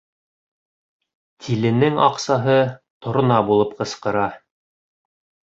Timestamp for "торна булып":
3.09-3.77